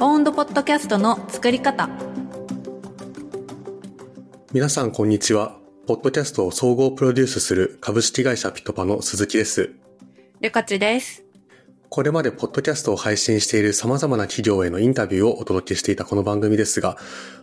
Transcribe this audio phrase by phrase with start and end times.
[0.00, 1.88] オウンドポッドキャストの作り方。
[4.52, 5.58] 皆さん、こんにちは。
[5.88, 9.74] ポッドキャストを総合プロデュースする株式会社ピトパの鈴木です。
[10.40, 11.24] ルカチです。
[11.88, 16.96] これまでポッドキャストを配信している様々な企業へのインタビューをお届けしていたこの番組ですが、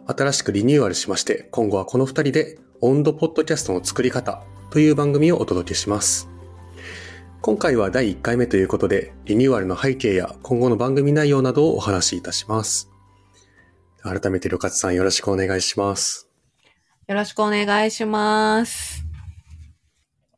[0.08, 6.30] 新しくリニューアルしまして、今後はこの二人で温度ポッドキャストの作り方という番組をお届けします。
[7.46, 12.90] 今回は第1回目ということで、リニューアルの背景や今後の番組内容などをお話しいたします。
[14.02, 16.28] 改めて、ルカツさんよろしくお願いします。
[17.06, 19.06] よろしくお願いします。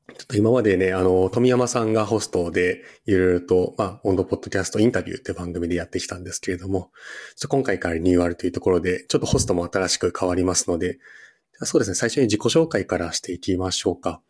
[0.09, 6.91] ちょっと今までね、あの、富山さんがホストで、いろいろと、まあ、温度ポッドキャストインタビューって番組でやってきたんですけれども、ちょっ
[7.43, 10.99] と今回からリニューアルというところで、ちょっとホストも新しく変わりますので、
[11.63, 14.21] そうですね、最初に自己紹介からしていきましょうか。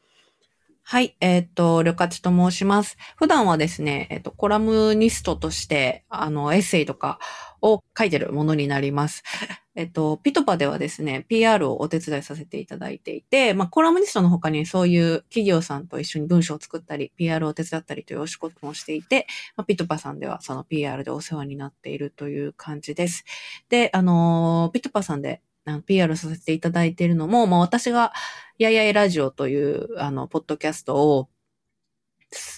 [0.90, 2.96] はい、えっ、と、ルカチと申します。
[3.18, 7.20] 普段はですね、えっ、と、コラムニストとして、あの、エッセイとか
[7.62, 9.22] を書いてるものになります。
[9.76, 23.26] えっと、ピトパではですね、PR をお手伝いさせていただいていて、まあ、コラムニストの他にそういう企業さんと一緒に文章を作ったり、PR を手伝ったりというお仕事もしていて、まあ、ピトパさんではその PR でお世話になっているという感じです。
[23.68, 25.42] で、あのピトパさんで
[25.86, 28.14] PR させていただいているのも、まあ、私が
[28.58, 31.30] ややいラジオという、あの、ポッドキャストを、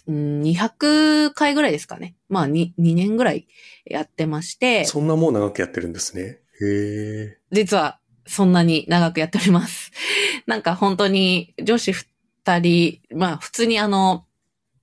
[0.07, 2.15] うん200回ぐらいですかね。
[2.27, 3.47] まあ、2, 2年ぐらい
[3.85, 6.39] やってまして、そんなもう長くやってるんですね。
[6.61, 9.91] へ実はそんなに長くやっております。
[10.47, 14.25] なんか本当に女子二人、まあ普通にあの、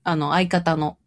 [0.04, 0.98] あの相方の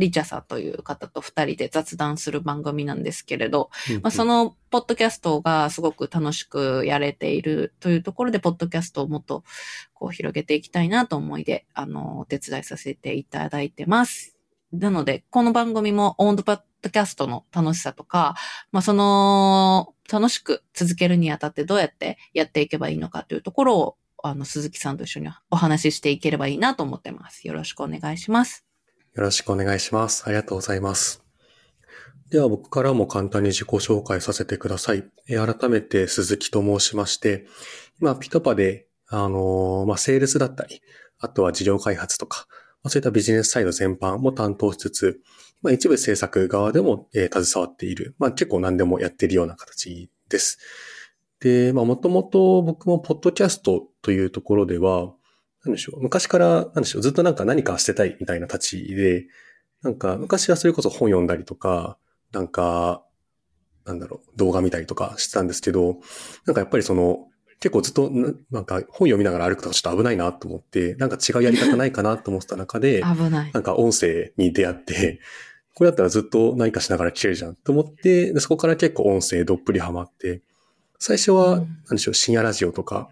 [0.00, 4.00] リチャさんという方と二人で雑談する番組なんですけれど、ー。
[4.02, 9.44] まあ、その、のポッドキャストがすごく楽しくやれているというところで、ポッドキャストをもっと
[9.92, 14.36] こう広げていきたいなと思いで、あの、お手伝いさせていただいてます。
[14.72, 18.36] なので、この番組もオンドポッドキャストの楽しさとか、
[18.72, 27.46] まあ、その、楽しく続けるにあたってどうやってやっていけばいいのかというところを、あの、鈴木さんと一緒にお話ししていければいいなと思ってます。
[27.46, 28.69] よろしくお願いします。
[29.14, 30.22] よろしくお願いします。
[30.26, 31.24] ありがとうございます。
[32.30, 35.04] では僕からも簡単に自己紹介させてください。
[35.28, 37.46] え改めて鈴木と申しまして、
[38.00, 40.80] 今ピトパで、あのまあ、セールスだったり、
[41.18, 42.46] あとは事業開発とか、
[42.84, 45.20] まあ、そういったビジネスサイド全般も担当しつつ、
[45.60, 50.58] まあ、一部制作側でも、えー携わっている、まあ、結構何でもやっているような形です。
[51.40, 55.12] で、まあ、もともと僕もポッドキャストというところでは、
[55.64, 56.02] なんでしょう。
[56.02, 57.02] 昔から、なんでしょう。
[57.02, 59.26] ずっとなんか何かしてたいみたいな立ちで、
[59.82, 61.98] なんか昔はそれこそ本読んだりとか、
[62.32, 63.04] なんか、
[63.84, 66.00] なんだろう、動画見たりとかしてたんですけど、
[66.46, 67.26] なんかやっぱりその、
[67.60, 73.50] 結構ずっとな、なんか本読みながら歩くとかちょっと危ないなと思って、なんか違うやり方ないかなと思ってた中で、 危ない。
[73.52, 75.20] なんか音声に出会って、
[75.74, 80.42] これだったらずっと何かしながら聞けるじゃんと思って、でそこから結構音声どっぷりハマって、
[80.98, 83.08] 最初は、うんなんでしょう、深夜ラジオとか、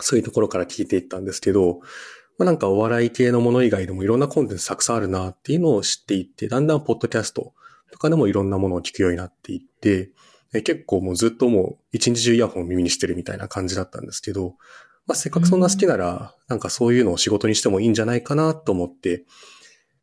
[0.00, 1.80] そういうところから聞いていったんですけど、
[2.38, 7.54] まあなんかお笑い系のもの以外でもいろんなコンテンツたくさんあるなっていうのを知っていって、だんだんポッドキャスト
[7.90, 10.10] とかでもいろんなものを聞くようになっていって、
[10.52, 14.54] 結構もうずっともう一日中イヤホンを耳にしてるみたいな感じだったんですけど、
[15.06, 19.24] まあせっかくそんな好きなら、なんかそういうのを仕事にしてもいいんじゃないかなと思って、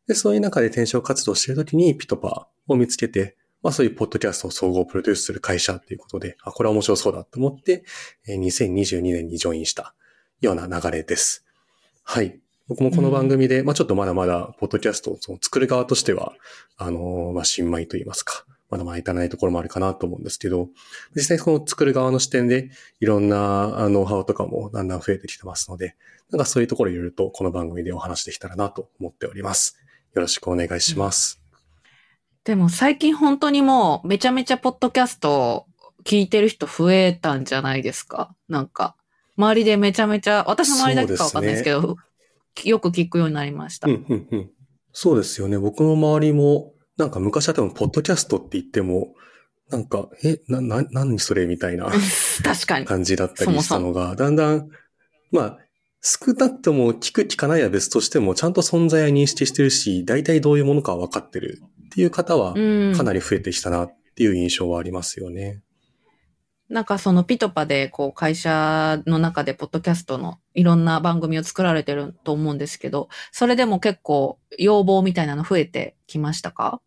[0.06, 7.84] で、そういう中で転職活動してるときにピトパを見つけて、まあそういうポッドキャストを総合プロデュースする会社っていうことで、あ、これは面白そうだと思って、
[8.28, 9.94] えー2022年にジョインした
[10.42, 11.46] ような流れです。
[12.04, 12.38] はい。
[12.68, 16.34] 僕もこの番組で、まあちょっとまだまだ、ポッドキャストをその作る側としては、
[16.76, 20.68] あのーまあ新米と言いますか、まだまだ至らないところもあるかなと思うんですけど、
[21.16, 22.68] 実際その作る側の視点で、
[23.00, 25.96] いろんなあノウハウとかもだんだん増えてきてますので、
[26.30, 29.78] なんかそういうところをいろいろとこの番組でお話できたらなと思っております。
[30.12, 31.43] よろしくお願いします。
[32.44, 35.66] でも最近本当にもうめちゃめちゃポッドキャスト
[36.04, 38.34] 聞いてる人増えたんじゃないですか？
[38.48, 38.94] なんか、
[39.38, 41.96] 周りでめちゃめちゃ、私の周りだけかわかんないですけど、
[42.64, 43.88] よく聞くようになりました。
[43.88, 44.50] うん、うん、うん。
[44.92, 45.58] そうですよね。
[45.58, 49.14] 僕の周りも、なんか昔は多分、ポッドキャストって言っても、
[49.70, 51.90] なんか、え、な、な、何それみたいな
[52.44, 52.84] 確かに。
[52.84, 54.68] 感じだったりしたのが、だんだん、
[55.32, 55.58] まあ、
[56.06, 62.94] 少なくとも聞く聞かないは別としても、ちゃんと存在は認識してるし、大体どういうものかは分かってるっていう方は、うん。
[62.94, 65.62] かなり増えてきたなっていう印象はありますよね。
[66.68, 76.82] なんかそのピトパでこう会社の中でポッドキャストのいろんな番組を作られてると思うんですけど、それでも結構要望みたいなの増えてきましたか？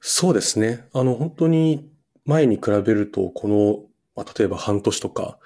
[0.00, 0.86] そうですね。
[0.92, 1.90] あの、本当に
[2.24, 3.80] 前に比べると、この、
[4.14, 5.38] まあ、例えば半年とか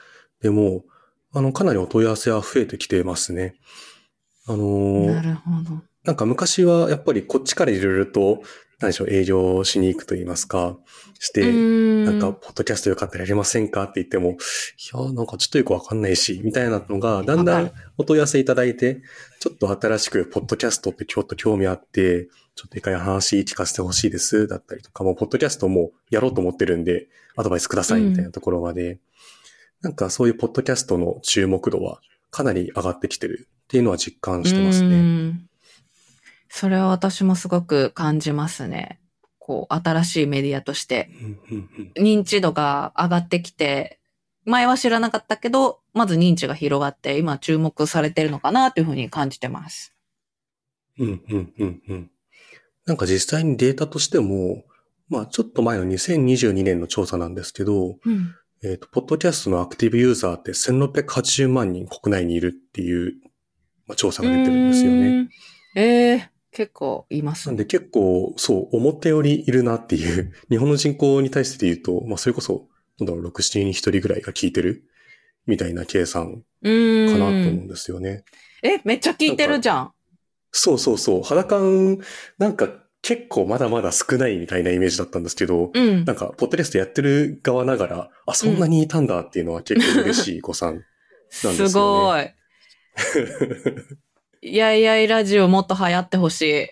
[0.42, 0.84] でも、
[1.36, 3.56] あの、かなりお問い合わせは増えてきてますね。
[4.48, 5.82] あのーなるほど。
[6.02, 8.40] なんか昔はやっぱりこっちからいろいろと、
[8.80, 10.78] 何でしょう、営業しに行くと言いますか、
[11.18, 11.52] して、
[12.04, 14.34] ななんか、、ポッドキャストよかったらやりませんかって言っても、い
[14.94, 19.02] や、なんかちょっとよくわかんないし、みたいなのが、だんだんお問い合わせいただいて、
[19.40, 29.00] ちょっと新しく、ポッドキャストってちょっと興味あって、ちょっと一回話聞かせてほしいです、だったりとか、もう、ポッドキャストもやろうと思ってるんで、アドバイスください、みたいなところまで、
[29.82, 32.00] なんかそういうポッドキャストの注目度は
[32.30, 35.00] かなり上がってきてるっていうのは実感してますうね。
[35.00, 35.48] ん
[36.48, 39.00] それは私もすごく感じますね。
[39.38, 41.10] こう、新しいメディアとして
[41.96, 44.00] 認知度が上がってきて、
[44.44, 49.92] 前は知らなかったけど、まず認知が広がって、今注目されてるのかなというふうに感じてます。
[50.98, 52.10] うんうんうんうん。
[52.86, 54.64] なんか実際にデータとしても、
[55.08, 58.34] まあちょっと前の2022年の調査なんですけど、うん。
[58.62, 63.14] えっ、と、ポッドキャストのアクティブユーザーって1680万人国内にいるっていう、
[63.86, 65.28] まあ、調査が出てるんですよね。
[65.74, 67.52] ええ結構いますね。
[67.52, 72.68] なんで結構、そう、思ったよりいるなっていう、 日本の人口に対して言うと、まあそれこそ、
[72.98, 74.84] なんだろう、6、7人に1人ぐらいが聞いてる
[75.46, 76.42] みたいな計算。
[76.62, 78.24] かなと思うんですよね。
[78.62, 79.92] え、めっちゃ聞いてるじゃん。
[80.50, 81.22] そうそうそう。
[81.22, 81.98] 肌感、
[82.38, 86.14] なんか結構まだまだ少ないみたいなイメージだったんですけど、うんな。
[86.14, 90.72] んか、ポッドキャストやってる側ながら、あ、そんなにいたんだっていうのは結構嬉しい誤算。
[90.72, 90.84] なんで
[91.40, 92.34] すよねすごい。
[94.42, 96.66] い やいやいラジオもっと流行ってほしい。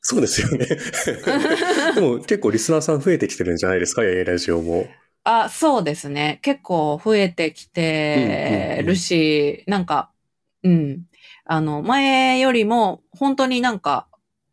[0.00, 0.64] そうですよね。
[1.94, 4.88] でも結構リスナーさん増えてきてるんじゃないですか、ややラジオも。
[5.24, 6.38] あ、そうですね。
[6.40, 10.10] 結構増えてきてるし、なんか、
[10.62, 11.02] うん。
[11.44, 14.07] あの、前よりも、本当になんか、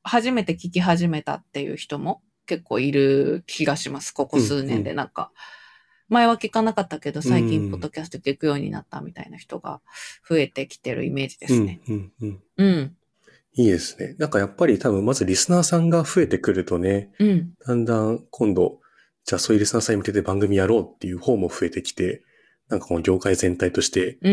[0.05, 4.11] 初めて聞き始めたっていう人も結構いる気がします。
[4.11, 5.31] ここ数年でなんか。
[6.07, 9.81] 前は聞かなかったけど、最うん近ポッドキャスト聞くようになったみたいな人が
[10.29, 11.81] 増えてきてるイメージでうんすね。
[11.87, 12.43] うんうん。
[12.57, 12.95] うん。
[13.55, 14.15] いいですね。
[14.19, 17.53] なんかやっぱり多分まずリスナーさんが増えてくるとね、うん。
[17.65, 18.79] だんだん今度、
[19.23, 22.21] じゃあそういうリスナーさんに向けて番組やろうっていう方も増えてきて、
[22.69, 24.29] なんかこの業界全体として、う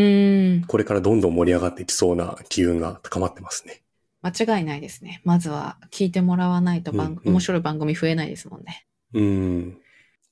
[0.61, 0.65] ん。
[0.67, 3.81] これからどんどん盛り上がっていきそうな機運が高まってますね。
[4.23, 5.21] 間違いないですね。
[5.25, 8.87] まずは聞いてもらわないと番、うんうん面白い番組増えないですもんね。
[9.13, 9.77] うん。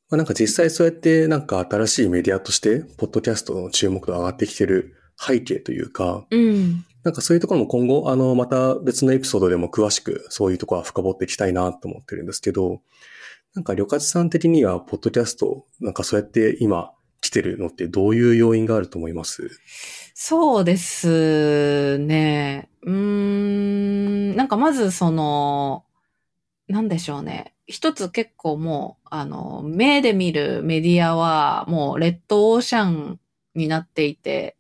[0.10, 6.86] まあ、なんか実際そうやってなんか新しいメディアとして、ポッドキャストの注目度上がってきてる背景というか、うん。
[7.04, 12.82] なんかそういうところも今後、あの、また別のエピソードでも詳しくそういうところは深掘っていきたいなと思ってるんですけど、
[13.56, 19.50] なんか旅客さん的には、ポッドキャスト、なんかそうやって今来てるのってどういう要因があると思います？
[20.14, 22.70] そうですね。
[22.84, 23.41] うーん。
[24.36, 25.86] なんかまずその、
[26.68, 27.54] なんでしょうね。
[27.68, 33.20] 一つ結構もう、あの、目で見るメディアはもうレッドオーシャン
[33.56, 34.58] になっていて、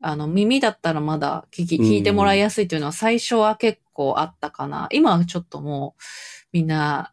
[0.00, 4.88] あの、耳だったらまだ聞き、うん聞いてもらいやすいというのは最初は結構あったかな。
[4.90, 6.02] 今はちょっともう、
[6.52, 7.12] みんな、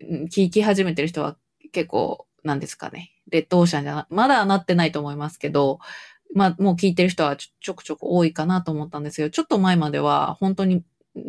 [0.00, 1.36] うん聞き始めてる人は
[1.72, 3.12] 結構、なんですかね。
[3.28, 5.78] レッドオーシャンじゃな、まだなってないと思いますけど、
[6.34, 10.82] まあ、もう聞いてる人はちょちょくちょく多いかなと思ったんですけど、ちょっと前までは本当に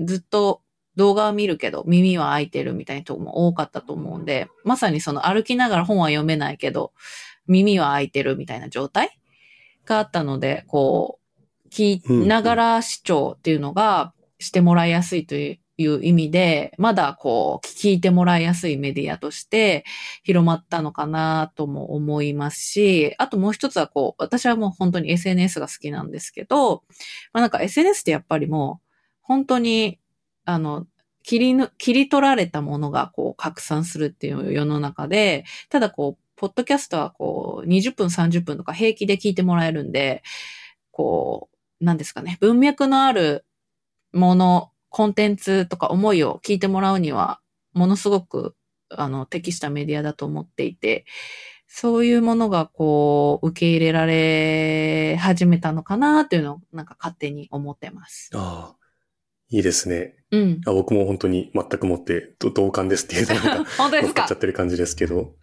[0.06, 0.62] ずっと
[0.96, 6.94] 動画は見るけど耳は開いてるみたいな人も多かったと思うんで、まさにその歩きながら本は読めないけど、
[7.48, 9.20] 耳は開いてるみたいな状態
[9.86, 11.20] があったので、こ
[11.66, 19.86] う、聞きながら視聴っていうのがしてもらいやすいといういう意味で、まだこう、聞いてもらいやすいメディアとして
[20.24, 26.84] 広まったのかなとも思いますし、あともう一つはこう、私はもう本当に SNS が好きなんですけど、
[27.32, 28.87] まあなんか SNS ってやっぱりもう、
[29.28, 30.00] 本当に、
[30.46, 30.88] あの、
[31.22, 40.24] 切りぬ、切り取られたものがこう拡散するっていう世の中で、ただこう、ポッドキャストはこう、20分30分とか平気で聞いてもらえるんで、
[40.92, 41.50] こ
[41.82, 43.46] う、なんですかね、文脈のある
[44.14, 47.42] もの、コンテンツとか思いを聞いてもらうには、
[47.74, 48.56] ものすごく、
[48.90, 51.06] あの、適したメディアだと思っていて、
[51.68, 58.30] そういうものがこう、受け入れられ始めたのかなっていうのを、なんか勝手に思ってます。
[58.34, 58.77] ああ、
[59.50, 60.14] いいですね。
[60.32, 60.62] うん。
[60.66, 64.22] あ僕も本当に全くもってど同感ですっていうとなんか 本当ですか？
[64.22, 65.34] 乗っちゃってる感じですけど、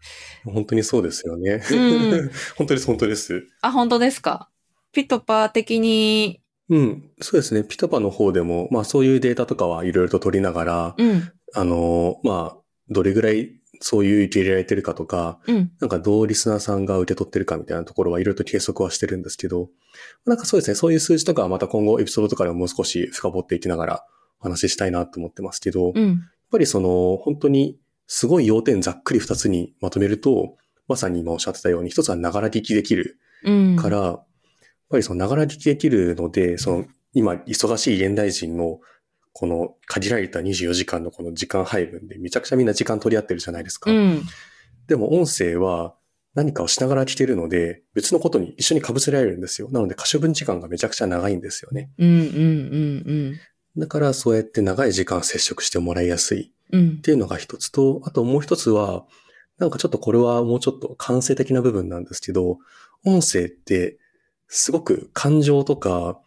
[0.45, 1.63] 本当にそうですよね。
[1.71, 3.47] うん 本当です、本当です。
[3.63, 4.51] あ、本当ですか？
[4.93, 7.65] ピトパー的に、うん、そうですね。
[7.65, 13.53] ピトパの方でも、まあそういうデータとかはいろいろと取りながら、うん、あの、まあ、どれぐらい
[13.87, 19.69] そういう受け入れられてるかとか、うん、なんかどうリスナーさんが受け取ってるかみたいなところはいろいろと計測はしてるんですけど、
[20.25, 24.05] なんかそうですね、そういう数字とかはまた今後エピソードとかでももう少し深掘っていきながら
[24.41, 30.57] お話ししたいなと思ってますけど、やっうん、ぱりその本当にすごい要点ざっくり二つにまとめると、
[30.89, 33.77] まさに今おっしゃってたように一つはながら聞きできるうん。
[33.77, 34.27] から、やっ
[34.89, 38.81] ぱりそのながら聞きできるので、その今忙しい現代人の
[39.35, 43.91] この限られた24時間のこの時間配分でめちゃくちゃみんな時間取り合ってるじゃないですか。
[43.91, 44.23] うん。
[44.87, 45.97] でも音声は
[46.35, 49.69] 何かをしながら聞けるので、別のことに一緒に被せられるんですよ。
[49.73, 51.91] なので可処分時間がめちゃくちゃ長いんですよね。
[51.99, 52.23] うんうんう
[53.31, 53.41] ん
[53.77, 56.81] だからそうやって長い時間接触してもらいやすいうん。
[56.81, 57.01] うんっ。
[57.01, 59.05] ていうのが一つと、あともう一つは、
[59.59, 62.59] なんかちょっとこれはもうちょっと感性的な部分なんですけど、
[63.05, 63.99] 音声って
[64.47, 66.21] すごく感情とか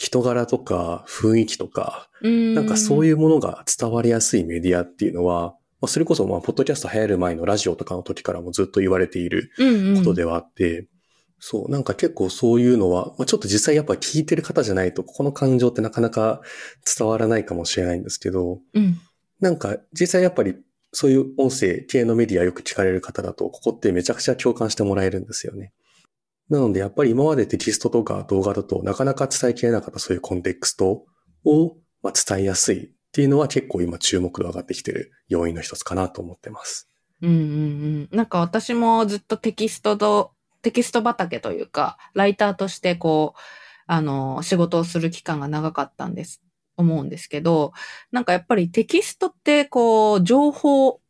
[0.00, 10.88] 人柄とか雰囲気とか、なんかそういいうものが伝わりやすいメディアっていうのは、まあ、それこそまあ、ポッドキャスト流行る前のラジオとかの時からもずっと言われているうんことではあって、
[11.38, 16.40] そう、なんか結構そういうのは、まあ、ちょっと実際やっぱ聞いてる方じゃないと、ここの感情ってなかなか
[16.98, 18.98] 伝わらないかもしれないんですけど、うん。
[19.38, 20.56] なんか実際やっぱり
[20.92, 25.72] そういう音声系のメディアよく聞かれる方だと、ここってめちゃくちゃ共感してもらえるんですよね。
[26.50, 31.04] なのでやっぱり今までテキストとか動画だとなかなか伝えきれなかったそういうコンテクスト
[31.44, 36.88] をま伝えやすいっていうのは結構今注目度上がってきてる要因の一つかなと思ってます。
[37.22, 37.44] うんうんう
[38.14, 38.16] ん。
[38.16, 43.40] なんか私もずっとテキストと、テキスト畑というか、ライターとしてこう、
[43.86, 46.42] あの、仕事をする期間が長かったんです、
[46.76, 47.72] 思うんですけど、
[48.12, 51.00] なんかやっぱりテキストってこう、情報、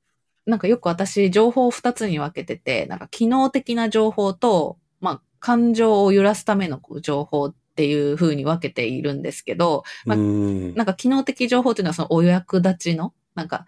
[0.47, 10.19] なんかよく私、情報を二つに分けてて、なんか機能的な情報と、まあ、感情を揺らすためのこう情報っていう風に分けているんですけど、まあ。
[10.19, 13.67] なんか機能的情報っていうのはそのお役立ちの、なんか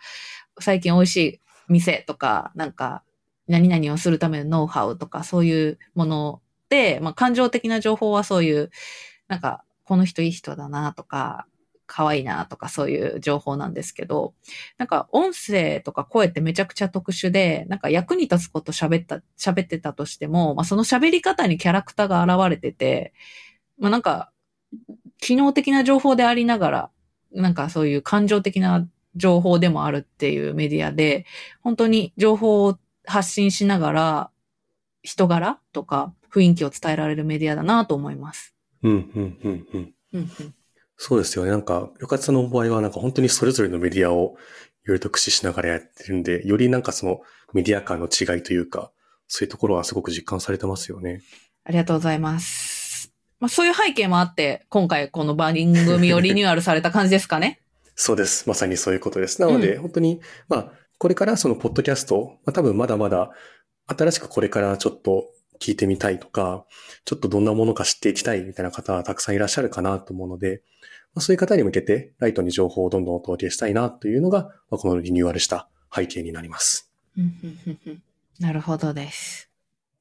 [0.61, 3.03] 最近美味しい店とか、なんか
[3.49, 8.71] 何々をするためのノウハウとかそういうもので、まあ感情的な情報はそういう、
[9.29, 11.47] なんかこの人いい人だなとか、
[11.93, 14.33] 可愛いなとかそういう情報なんですけど、
[14.79, 23.13] なんか音声とか声ってめちゃくちゃ特殊で、なんか役に立つこと喋った、喋ってたとしても、まあその喋り方にキャラクターが現れてて、
[23.79, 24.33] まあなんか、
[25.19, 26.91] 機能的な情報でありながら、
[27.31, 31.27] なんかそういう感情的な情報でもあるっていうメディアで、
[31.61, 34.31] 本当に情報を発信しながら、
[35.03, 38.55] 人柄とか雰囲気を伝えられるメディアだなと思います。
[38.83, 39.95] うん、うん、うん、うん。
[40.15, 40.55] うんうん
[41.05, 41.51] そうですよね。
[41.51, 44.37] なんか、よかつさんの場合はなんか本当にそれぞれのメディアを
[44.85, 48.93] いろいろと駆使しながらやってるんで、よりなんかそのメディア間の違いというか、
[49.27, 51.23] そういうところはすごく実感されてますよね。
[51.65, 53.13] ありがとうございます。
[53.41, 57.61] まあそういう背景もあって、今回この番組をリニューアルされた感じですかね。
[57.97, 58.49] そうです。
[58.49, 59.43] まさにそういうことです。
[59.43, 63.33] なので、う本当に、まあ、これからそのポッドキャスト、まあ多分まだまだ
[63.89, 65.32] 新しくこれからちょっと
[65.63, 66.67] 聞いてみたいとか、
[67.05, 70.63] ちょっとどんなものか知っていきたいみたいな方はたくさんいらっしゃるかなと思うので、
[71.15, 76.91] まあ、そういう方に向けてライトに情報をどんどんお届けしたいなというのが、まあ、このリニューアルした背景になります。
[78.41, 79.49] なるほどです。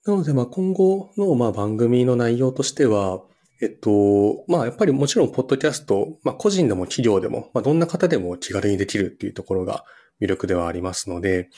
[0.05, 3.21] なので、まあ、今後の、まあ、番組の内容としては、
[3.61, 9.85] えっと、まあ、やっぱりもちろん、ポッドキャスト、まあ、個人でも企業でも、まあ、どんな方でも気軽にできるっていうところが
[10.19, 11.49] 魅力ではありますので、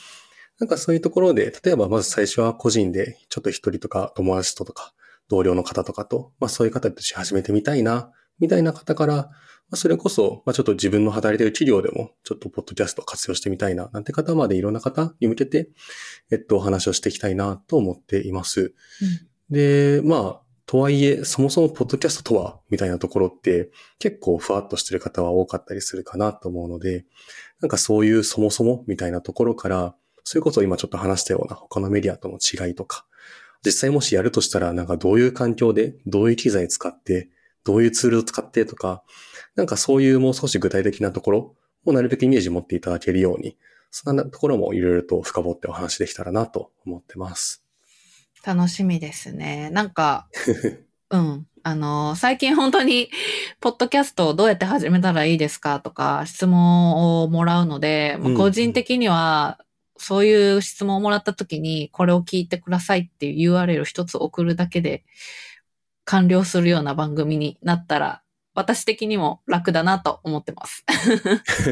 [0.60, 4.92] なんかそういうところで、例えばまず最初は個人で、ちょっと一人とか友達ととか、
[5.28, 9.30] 同僚の方とかと、まあ、そういう方として始めてみたいな、みたいな方から、ま
[9.72, 15.70] あ、それこそ、まあ、ちょっと自分の働いている企業でも、ちょっとポッドキャストを活用してみたいな、なんて方までいろんな方に向けて、
[16.30, 18.74] えっと、お話をしていきたいなと思っています。
[19.50, 27.04] で、まあ、とはいえ、そもそもポッドキャストとは、みたいなところって、結構ふわっとしてる方は多かったりするかなと思うので、
[27.60, 29.94] なんかそういうそもそもみたいなところから、
[30.24, 33.04] それこそ今ちょっと話したような他のメディアとの違いとか、
[33.64, 37.28] 実際もしやるとしたら、なんかどういう環境で、どういう機材使って、
[37.64, 39.02] どういうツールを使ってとか、
[39.54, 41.54] なんかそういうもう少し具体的なところ
[41.86, 43.56] をなるべくイメージ持っていただけるように、
[43.90, 47.64] そんなところもいろいろと深掘ってお話できたらなと思ってます。
[48.44, 49.70] 楽しみですね。
[49.70, 50.28] なんか、
[51.10, 51.46] うん。
[51.62, 53.08] あの、最近本当に、
[53.60, 59.58] ポッドキャストをどうやって始めたらいいですかとか、質問をもらうので、まあうん個人的には、
[60.04, 65.04] そういう質問をもらった時に、これを聞いてくださいっていう URL 一つ送るだけで、
[66.04, 68.22] 完了するような番組になったら、
[68.54, 70.84] 私的にも楽だなと思ってます。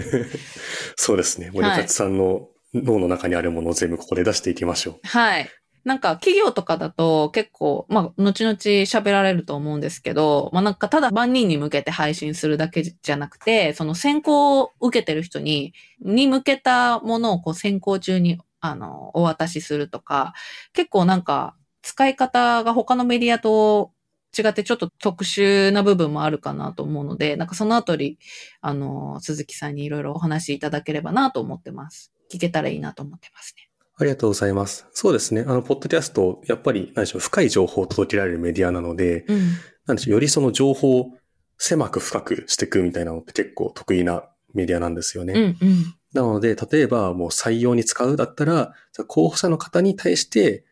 [0.96, 1.50] そうですね。
[1.52, 5.00] 森勝さんの脳の中にあるものを全部ここで出していきましょう。
[5.06, 5.48] はい。
[5.84, 20.34] なんか企業とかだと結構、まあ、後々喋られると思うんですけど、まあなんかただ万人に向けて配信するだけじゃなくて、その先行を受けてる人に、に向けたものをこう先行中に、あの、お渡しするとか、
[20.72, 23.92] 結構なんか使い方が他のメディアと
[24.36, 28.18] 違ってちょっと特殊な部分もあるかなと思うので、なんかそのあたり、
[28.60, 32.12] あの、鈴木さんにいろいろお話しいただければなと思ってます。
[32.32, 33.71] 聞けたらいいなと思ってますね。
[34.02, 34.84] ありがとうございます。
[34.92, 35.44] そうですね。
[35.46, 39.38] あの、ポッドキャスト、やっぱり、何でしょう、深い情報を届けられるメディアなので、うん。
[39.86, 41.12] なんでしょう、よりその情報
[41.56, 45.34] 狭く深くしていくみたいなのって結構得意なメディアなんですよね。
[45.34, 45.94] うんうん。
[46.12, 48.74] なので、例えばもう採用に使うだったら、
[49.06, 50.64] 候補者の方に対して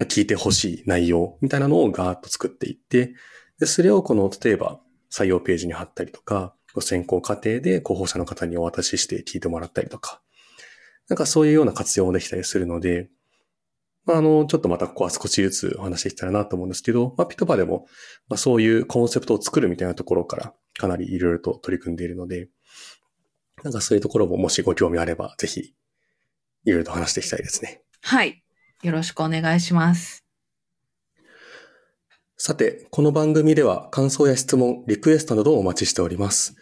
[0.00, 3.14] 聞いてほしい内容みたいなのをガーッと作っていって、
[3.58, 10.20] で、それをこの、例えば採用ページに貼ったりとか、選考過程で候補者の方にお渡しして聞いてもらったりとか、
[11.10, 13.10] なんかそういうような活用もできたりするので、
[14.06, 17.86] まあ、あの、ちょっとまたここは少しずつお話していきたいなと思うんですけど、まあ、ピトパでも、
[18.28, 22.48] まあ、そういうコンセプトを作るみたいなところからかなりいろいろと取り組んでいるので、
[23.64, 25.60] なんかそういうところももしご興味あれば、ぜひ、
[26.64, 27.82] いろいろと話していきたいですね。
[28.02, 28.42] はい。
[28.82, 30.24] よろしくお願いします。
[32.36, 36.54] さて、この番組では感想や質問、リクエストなどをお待ちしております。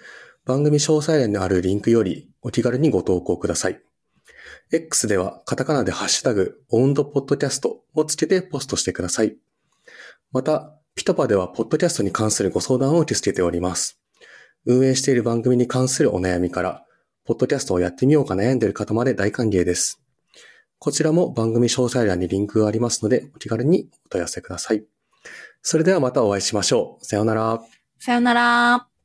[0.46, 3.87] 番組詳細欄にあるリンクよりお気軽にご投稿ください。
[4.72, 9.36] X ではカタカナでハッシュタグ、オウンドポッドキャストをつけてポストしてください。
[10.32, 14.00] また、ピトパではポッドキャストに関するご相談を受け付けております。
[14.66, 16.84] 運営している番組に関するお悩みから、
[17.24, 20.02] ポッドキャストをやってみようか悩んでいる方まで大歓迎です。
[20.78, 24.84] こちらも番組詳細欄にリンクがありますので、お気軽にお問い合わせください。
[25.62, 27.04] それではまたお会いしましょう。
[27.04, 27.60] さようなら。
[27.98, 28.97] さよなら。